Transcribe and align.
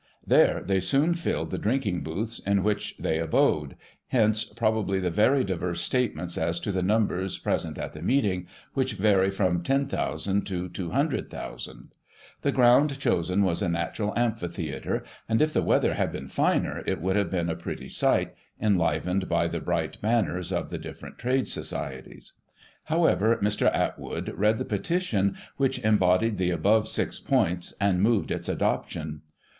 There 0.25 0.63
they 0.63 0.79
soon 0.79 1.13
filled 1.13 1.51
the 1.51 1.59
drinking 1.59 2.01
booths, 2.01 2.39
in 2.39 2.63
which 2.63 2.97
they 2.97 3.19
abode; 3.19 3.75
hence, 4.07 4.45
probably, 4.45 4.99
the 4.99 5.11
very 5.11 5.43
diverse 5.43 5.79
statements 5.79 6.39
as 6.39 6.59
to 6.61 6.71
the 6.71 6.81
numbers 6.81 7.37
present 7.37 7.77
at 7.77 7.93
the 7.93 8.01
meeting, 8.01 8.47
which 8.73 8.93
vary 8.93 9.29
from 9.29 9.57
io, 9.57 9.59
ocx3 9.61 10.43
to 10.45 10.69
2CX),ooo. 10.69 11.89
The 12.41 12.51
ground 12.51 12.97
chosen 12.97 13.43
was 13.43 13.61
a 13.61 13.69
natural 13.69 14.11
amphitheatre, 14.17 15.03
and, 15.29 15.39
if 15.39 15.53
the 15.53 15.61
weather 15.61 15.93
had 15.93 16.11
been 16.11 16.27
finer, 16.27 16.81
it 16.87 16.99
would 16.99 17.15
have 17.15 17.29
been 17.29 17.51
a 17.51 17.55
pretty 17.55 17.87
sight, 17.87 18.33
enlivened 18.59 19.29
by 19.29 19.47
the 19.47 19.59
bright 19.61 20.01
banners 20.01 20.51
of 20.51 20.71
the 20.71 20.79
different 20.79 21.19
Trades' 21.19 21.53
Societies. 21.53 22.33
However, 22.85 23.37
Mr. 23.39 23.71
Atwood 23.71 24.29
read 24.29 24.57
the 24.57 24.65
Petition, 24.65 25.35
which 25.57 25.77
embodied 25.77 26.39
the 26.39 26.49
above 26.49 26.89
six 26.89 27.19
points, 27.19 27.75
and 27.79 28.01
moved 28.01 28.31
its 28.31 28.49
adoption. 28.49 29.21